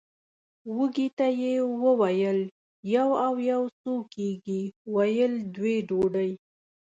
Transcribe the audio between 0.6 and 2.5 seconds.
وږي ته یې وویل